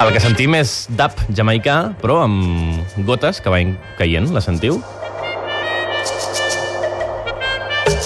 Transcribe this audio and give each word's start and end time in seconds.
El 0.00 0.14
que 0.14 0.20
sentim 0.24 0.54
és 0.56 0.70
dub 0.96 1.18
jamaicà, 1.36 1.74
però 2.00 2.22
amb 2.24 3.04
gotes 3.04 3.42
que 3.44 3.52
van 3.52 3.74
caient. 3.98 4.30
La 4.32 4.40
sentiu? 4.40 4.78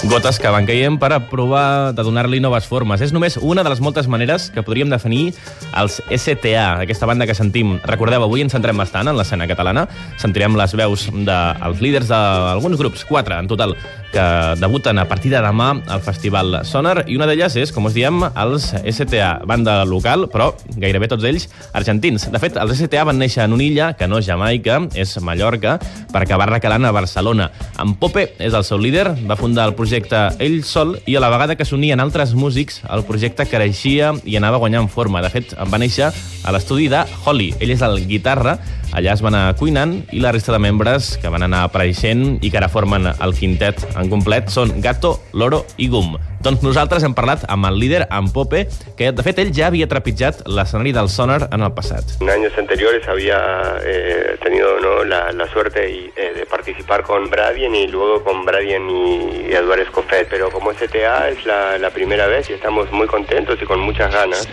Gotes 0.04 0.36
que 0.36 0.50
van 0.52 0.66
caient 0.68 0.98
per 1.00 1.16
provar 1.30 1.94
de 1.96 2.02
donar-li 2.04 2.36
noves 2.42 2.66
formes. 2.68 3.00
És 3.00 3.12
només 3.14 3.38
una 3.40 3.62
de 3.64 3.70
les 3.72 3.80
moltes 3.80 4.04
maneres 4.04 4.50
que 4.52 4.60
podríem 4.62 4.90
definir 4.92 5.32
els 5.80 5.96
STA, 6.12 6.82
aquesta 6.84 7.08
banda 7.08 7.24
que 7.24 7.34
sentim. 7.34 7.78
Recordeu, 7.88 8.26
avui 8.26 8.44
ens 8.44 8.52
centrem 8.52 8.76
bastant 8.76 9.08
en 9.08 9.16
l'escena 9.16 9.48
catalana. 9.48 9.86
Sentirem 10.20 10.58
les 10.60 10.76
veus 10.76 11.06
dels 11.08 11.80
líders 11.80 12.12
d'alguns 12.12 12.76
grups, 12.78 13.06
quatre 13.08 13.38
en 13.40 13.48
total, 13.48 13.72
que 14.12 14.26
debuten 14.60 15.00
a 15.00 15.06
partir 15.08 15.32
de 15.32 15.40
demà 15.42 15.70
al 15.90 16.04
Festival 16.04 16.60
Sonar, 16.68 17.06
i 17.08 17.16
una 17.16 17.26
d'elles 17.26 17.56
és, 17.64 17.72
com 17.74 17.88
us 17.88 17.96
diem, 17.96 18.20
els 18.28 18.68
STA, 18.84 19.40
banda 19.48 19.80
local, 19.88 20.28
però 20.30 20.52
gairebé 20.76 21.08
tots 21.10 21.24
ells 21.26 21.48
argentins. 21.72 22.28
De 22.30 22.42
fet, 22.42 22.60
els 22.60 22.76
STA 22.76 23.08
van 23.08 23.18
néixer 23.18 23.48
en 23.48 23.56
una 23.56 23.64
illa 23.64 23.90
que 23.96 24.06
no 24.06 24.20
és 24.20 24.28
Jamaica, 24.28 24.82
és 24.94 25.16
Mallorca, 25.24 25.78
per 26.12 26.22
acabar 26.22 26.52
recalant 26.52 26.84
a 26.84 26.92
Barcelona. 26.94 27.48
En 27.80 27.96
Pope 27.98 28.28
és 28.38 28.52
el 28.52 28.68
seu 28.68 28.78
líder, 28.78 29.08
va 29.24 29.40
fundar 29.40 29.66
el 29.66 29.74
projecte 29.74 29.93
ell 29.94 30.62
sol 30.66 30.96
i 31.06 31.16
a 31.16 31.22
la 31.22 31.30
vegada 31.32 31.56
que 31.56 31.66
s'unien 31.66 32.00
altres 32.02 32.34
músics, 32.34 32.80
el 32.90 33.04
projecte 33.06 33.46
creixia 33.46 34.12
i 34.24 34.36
anava 34.36 34.58
guanyant 34.62 34.88
forma. 34.90 35.22
De 35.22 35.30
fet, 35.30 35.54
va 35.70 35.80
néixer 35.80 36.10
a 36.10 36.54
l'estudi 36.54 36.88
de 36.92 37.04
Holly. 37.24 37.52
Ell 37.60 37.74
és 37.74 37.84
el 37.86 38.00
guitarra, 38.08 38.58
allà 38.94 39.14
es 39.14 39.22
va 39.24 39.30
anar 39.32 39.56
cuinant 39.58 39.96
i 40.14 40.22
la 40.22 40.32
resta 40.34 40.54
de 40.54 40.60
membres 40.62 41.16
que 41.20 41.32
van 41.32 41.42
anar 41.46 41.64
apareixent 41.66 42.38
i 42.40 42.50
que 42.50 42.60
ara 42.60 42.70
formen 42.72 43.10
el 43.12 43.34
quintet 43.36 43.82
en 43.94 44.12
complet 44.12 44.52
són 44.54 44.78
Gato, 44.84 45.18
Loro 45.34 45.64
i 45.76 45.90
Gum. 45.90 46.14
Doncs 46.44 46.60
nosaltres 46.60 47.00
hem 47.06 47.14
parlat 47.16 47.46
amb 47.48 47.64
el 47.70 47.78
líder, 47.80 48.02
amb 48.12 48.28
Pope, 48.34 48.66
que 48.98 49.08
de 49.16 49.24
fet 49.24 49.38
ell 49.40 49.52
ja 49.56 49.70
havia 49.70 49.88
trepitjat 49.88 50.42
l'escenari 50.44 50.92
del 50.92 51.08
Sonar 51.08 51.48
en 51.48 51.64
el 51.64 51.72
passat. 51.72 52.18
En 52.20 52.28
años 52.28 52.52
anteriores 52.60 53.08
había 53.08 53.38
eh, 53.82 54.36
tenido 54.42 54.78
¿no? 54.80 55.04
la, 55.04 55.32
la, 55.32 55.48
suerte 55.48 55.88
y, 55.90 56.12
eh, 56.14 56.34
de 56.36 56.44
participar 56.44 57.02
con 57.02 57.30
Bradien 57.30 57.74
y 57.74 57.86
luego 57.88 58.22
con 58.22 58.44
Bradien 58.44 58.90
y, 58.90 59.48
y 59.48 59.54
Eduardo 59.54 59.84
Escofet, 59.84 60.28
pero 60.28 60.50
como 60.50 60.70
STA 60.74 61.30
es 61.30 61.46
la, 61.46 61.78
la, 61.78 61.88
primera 61.88 62.26
vez 62.26 62.50
y 62.50 62.52
estamos 62.52 62.92
muy 62.92 63.06
contentos 63.06 63.58
y 63.62 63.64
con 63.64 63.80
muchas 63.80 64.12
ganas. 64.12 64.46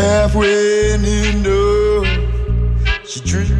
halfway 0.00 0.94
enough 0.94 2.06
She 3.04 3.20
drink. 3.20 3.59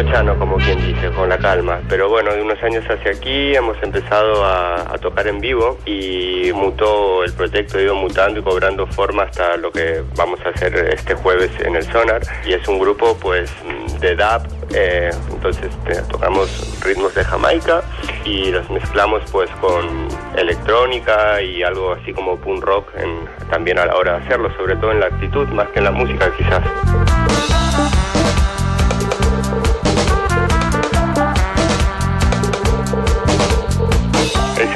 Chano, 0.00 0.38
como 0.38 0.56
quien 0.56 0.80
dice, 0.80 1.10
con 1.10 1.28
la 1.28 1.36
calma. 1.36 1.80
Pero 1.88 2.08
bueno, 2.08 2.32
de 2.32 2.40
unos 2.40 2.62
años 2.62 2.84
hacia 2.88 3.12
aquí 3.12 3.54
hemos 3.54 3.76
empezado 3.82 4.44
a, 4.44 4.94
a, 4.94 4.98
tocar 4.98 5.26
en 5.26 5.38
vivo 5.40 5.78
y 5.84 6.50
mutó 6.54 7.24
el 7.24 7.32
proyecto, 7.34 7.76
ha 7.76 7.82
ido 7.82 7.94
mutando 7.94 8.40
y 8.40 8.42
cobrando 8.42 8.86
forma 8.86 9.24
hasta 9.24 9.56
lo 9.58 9.70
que 9.70 10.02
vamos 10.16 10.40
a 10.46 10.48
hacer 10.48 10.74
este 10.94 11.14
jueves 11.14 11.50
en 11.60 11.76
el 11.76 11.84
Sonar. 11.84 12.22
Y 12.46 12.54
es 12.54 12.66
un 12.68 12.78
grupo 12.78 13.16
pues 13.20 13.52
de 14.00 14.16
dub, 14.16 14.42
eh, 14.74 15.10
entonces 15.30 15.70
eh, 15.86 16.00
tocamos 16.10 16.48
ritmos 16.82 17.14
de 17.14 17.24
Jamaica 17.24 17.82
y 18.24 18.50
los 18.50 18.68
mezclamos 18.70 19.22
pues 19.30 19.50
con 19.60 20.08
electrónica 20.36 21.42
y 21.42 21.62
algo 21.62 21.92
así 21.92 22.12
como 22.12 22.36
punk 22.36 22.64
rock 22.64 22.88
en, 22.96 23.28
también 23.50 23.78
a 23.78 23.86
la 23.86 23.96
hora 23.96 24.18
de 24.18 24.24
hacerlo, 24.24 24.50
sobre 24.56 24.76
todo 24.76 24.92
en 24.92 25.00
la 25.00 25.06
actitud 25.06 25.46
más 25.48 25.68
que 25.68 25.80
en 25.80 25.84
la 25.84 25.90
música 25.90 26.32
quizás. 26.36 28.01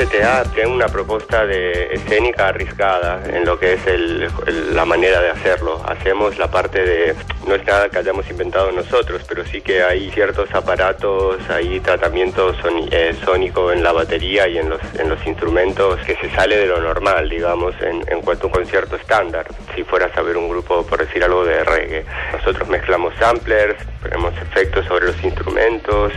STA 0.09 0.45
tiene 0.55 0.71
una 0.71 0.89
propuesta 0.89 1.47
de 1.47 1.95
escénica 1.95 2.49
arriesgada 2.49 3.23
en 3.27 3.45
lo 3.45 3.59
que 3.59 3.75
es 3.75 3.87
el, 3.87 4.29
el, 4.47 4.75
la 4.75 4.85
manera 4.85 5.21
de 5.21 5.31
hacerlo. 5.31 5.83
Hacemos 5.87 6.39
la 6.39 6.51
parte 6.51 6.85
de, 6.85 7.15
no 7.47 7.55
es 7.55 7.65
nada 7.65 7.89
que 7.89 7.99
hayamos 7.99 8.29
inventado 8.31 8.71
nosotros, 8.73 9.23
pero 9.29 9.45
sí 9.45 9.61
que 9.61 9.83
hay 9.83 10.11
ciertos 10.11 10.53
aparatos, 10.55 11.39
hay 11.49 11.81
tratamiento 11.81 12.55
son, 12.61 12.89
eh, 12.91 13.15
sónico 13.25 13.73
en 13.73 13.83
la 13.83 13.93
batería 13.93 14.47
y 14.49 14.59
en 14.59 14.71
los, 14.71 14.81
en 14.99 15.09
los 15.09 15.25
instrumentos 15.27 15.99
que 16.07 16.17
se 16.17 16.31
sale 16.35 16.57
de 16.57 16.67
lo 16.67 16.81
normal, 16.81 17.29
digamos, 17.29 17.75
en, 17.81 18.05
en 18.09 18.21
cuanto 18.21 18.45
a 18.45 18.47
un 18.49 18.53
concierto 18.53 18.97
estándar. 18.97 19.47
Si 19.75 19.83
fueras 19.83 20.17
a 20.17 20.23
ver 20.23 20.37
un 20.37 20.49
grupo, 20.49 20.87
por 20.87 20.99
decir 20.99 21.25
algo, 21.25 21.45
de 21.45 21.65
reggae. 21.65 22.05
Nosotros 22.33 22.69
mezclamos 22.69 23.15
samplers, 23.19 23.77
ponemos 24.03 24.35
efectos 24.41 24.87
sobre 24.87 25.07
los 25.07 25.25
instrumentos, 25.25 26.13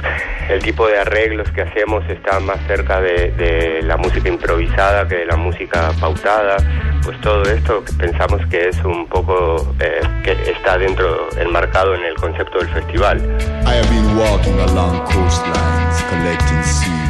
el 0.49 0.61
tipo 0.63 0.87
de 0.87 0.99
arreglos 0.99 1.49
que 1.51 1.61
hacemos 1.61 2.03
está 2.09 2.39
más 2.39 2.57
cerca 2.67 2.99
de, 2.99 3.31
de 3.31 3.81
la 3.83 3.97
música 3.97 4.27
improvisada 4.27 5.07
que 5.07 5.17
de 5.17 5.25
la 5.25 5.35
música 5.35 5.91
pautada, 5.99 6.57
pues 7.03 7.19
todo 7.21 7.43
esto 7.43 7.83
pensamos 7.97 8.45
que 8.47 8.69
es 8.69 8.83
un 8.83 9.07
poco 9.07 9.75
eh, 9.79 10.01
que 10.23 10.31
está 10.51 10.77
dentro, 10.77 11.29
enmarcado 11.37 11.93
en 11.95 12.03
el 12.03 12.15
concepto 12.15 12.59
del 12.59 12.69
festival. 12.69 13.17
I 13.65 13.75
have 13.75 13.89
been 13.89 14.17
walking 14.17 14.59
along 14.59 14.99
coastlines 15.05 16.03
collecting 16.09 16.63
seaweed. 16.63 17.08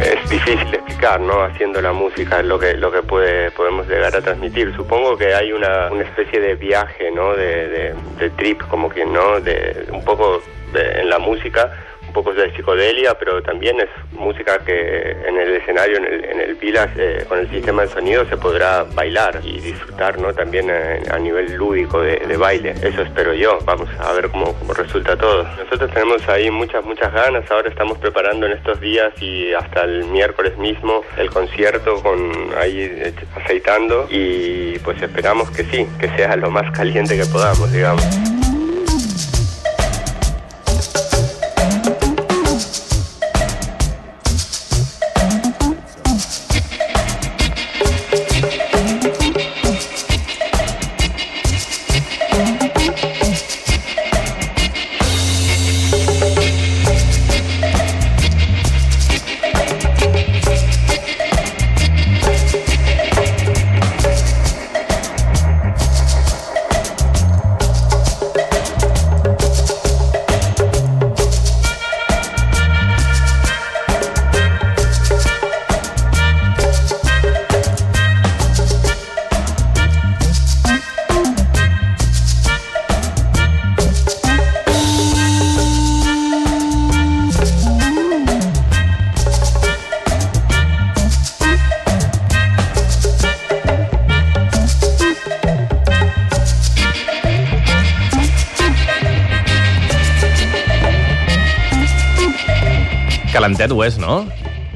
Es 0.00 0.30
difícil 0.30 0.74
explicar, 0.74 1.20
¿no? 1.20 1.42
Haciendo 1.42 1.80
la 1.80 1.92
música 1.92 2.42
lo 2.42 2.58
que 2.58 2.74
lo 2.74 2.92
que 2.92 3.02
puede 3.02 3.50
podemos 3.52 3.88
llegar 3.88 4.14
a 4.14 4.20
transmitir. 4.20 4.74
Supongo 4.76 5.16
que 5.16 5.34
hay 5.34 5.52
una, 5.52 5.90
una 5.90 6.02
especie 6.02 6.38
de 6.38 6.54
viaje, 6.54 7.10
¿no? 7.10 7.34
De, 7.34 7.68
de, 7.68 7.94
de 8.18 8.30
trip, 8.30 8.62
como 8.68 8.90
que 8.90 9.06
no, 9.06 9.40
de 9.40 9.86
un 9.90 10.04
poco 10.04 10.42
de, 10.72 11.00
en 11.00 11.08
la 11.08 11.18
música 11.18 11.72
poco 12.16 12.32
de 12.32 12.50
psicodelia, 12.56 13.12
pero 13.18 13.42
también 13.42 13.78
es 13.78 13.90
música 14.12 14.58
que 14.64 15.10
en 15.10 15.36
el 15.36 15.56
escenario, 15.56 15.98
en 15.98 16.06
el, 16.06 16.24
en 16.24 16.40
el 16.40 16.56
Pilas, 16.56 16.88
eh, 16.96 17.26
con 17.28 17.38
el 17.38 17.50
sistema 17.50 17.82
de 17.82 17.88
sonido 17.88 18.24
se 18.24 18.38
podrá 18.38 18.84
bailar 18.84 19.42
y 19.44 19.60
disfrutar, 19.60 20.18
¿no? 20.18 20.32
También 20.32 20.70
a, 20.70 21.14
a 21.14 21.18
nivel 21.18 21.52
lúdico 21.56 22.00
de, 22.00 22.16
de, 22.16 22.36
baile. 22.38 22.70
Eso 22.82 23.02
espero 23.02 23.34
yo. 23.34 23.58
Vamos 23.66 23.90
a 23.98 24.14
ver 24.14 24.30
cómo, 24.30 24.54
cómo, 24.54 24.72
resulta 24.72 25.14
todo. 25.18 25.44
Nosotros 25.62 25.90
tenemos 25.92 26.26
ahí 26.26 26.50
muchas, 26.50 26.82
muchas 26.86 27.12
ganas. 27.12 27.50
Ahora 27.50 27.68
estamos 27.68 27.98
preparando 27.98 28.46
en 28.46 28.52
estos 28.52 28.80
días 28.80 29.12
y 29.20 29.52
hasta 29.52 29.82
el 29.82 30.06
miércoles 30.06 30.56
mismo 30.56 31.02
el 31.18 31.28
concierto 31.28 32.02
con 32.02 32.18
ahí 32.56 33.12
aceitando 33.34 34.06
y 34.08 34.78
pues 34.78 35.02
esperamos 35.02 35.50
que 35.50 35.64
sí, 35.64 35.86
que 36.00 36.08
sea 36.16 36.34
lo 36.36 36.50
más 36.50 36.70
caliente 36.70 37.14
que 37.14 37.26
podamos, 37.26 37.70
digamos. 37.70 38.25
Calentet 103.36 103.72
ho 103.74 103.82
és, 103.84 103.98
no? 104.00 104.22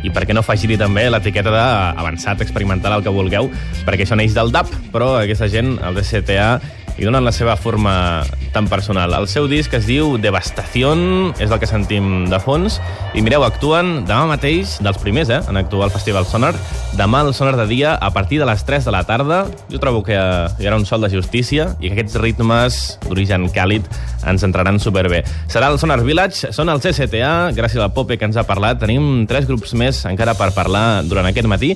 I 0.04 0.10
per 0.12 0.26
què 0.28 0.36
no 0.36 0.42
afegir-hi 0.44 0.76
també 0.80 1.06
l'etiqueta 1.08 1.52
d'avançat, 1.52 2.42
experimental, 2.44 2.98
el 2.98 3.04
que 3.04 3.12
vulgueu, 3.12 3.48
perquè 3.86 4.04
això 4.04 4.16
neix 4.20 4.36
del 4.36 4.52
DAP, 4.52 4.72
però 4.92 5.14
aquesta 5.20 5.48
gent, 5.52 5.74
el 5.84 5.96
DCTA, 5.96 6.50
i 6.98 7.04
donen 7.04 7.24
la 7.24 7.32
seva 7.32 7.56
forma 7.56 8.24
tan 8.54 8.66
personal. 8.68 9.14
El 9.14 9.28
seu 9.30 9.46
disc 9.50 9.72
es 9.76 9.86
diu 9.86 10.16
Devastación, 10.18 11.34
és 11.38 11.50
el 11.50 11.58
que 11.60 11.68
sentim 11.68 12.24
de 12.30 12.40
fons, 12.42 12.80
i 13.14 13.22
mireu, 13.22 13.44
actuen 13.46 14.04
demà 14.08 14.24
mateix, 14.30 14.78
dels 14.82 14.98
primers, 15.02 15.30
eh, 15.30 15.40
en 15.48 15.60
actuar 15.60 15.88
al 15.88 15.94
Festival 15.94 16.26
Sonar, 16.26 16.54
demà 16.98 17.20
al 17.20 17.34
Sonar 17.36 17.56
de 17.60 17.66
dia, 17.70 17.94
a 17.94 18.10
partir 18.10 18.40
de 18.40 18.48
les 18.48 18.64
3 18.64 18.84
de 18.84 18.94
la 18.94 19.04
tarda. 19.04 19.44
Jo 19.70 19.78
trobo 19.78 20.02
que 20.02 20.16
hi 20.16 20.66
haurà 20.66 20.80
un 20.80 20.86
sol 20.86 21.04
de 21.04 21.12
justícia 21.12 21.76
i 21.78 21.88
que 21.88 21.98
aquests 21.98 22.18
ritmes 22.18 22.80
d'origen 23.06 23.48
càlid 23.52 23.86
ens 24.26 24.42
entraran 24.42 24.80
superbé. 24.80 25.22
Serà 25.52 25.68
el 25.70 25.78
Sonar 25.78 26.00
Village, 26.02 26.50
són 26.56 26.72
els 26.72 26.88
STA, 26.88 27.52
gràcies 27.52 27.82
al 27.82 27.92
Pope 27.92 28.16
que 28.18 28.24
ens 28.24 28.38
ha 28.40 28.46
parlat. 28.48 28.80
Tenim 28.80 29.26
tres 29.30 29.46
grups 29.46 29.74
més 29.78 30.02
encara 30.08 30.34
per 30.34 30.50
parlar 30.56 31.04
durant 31.04 31.28
aquest 31.28 31.46
matí. 31.46 31.68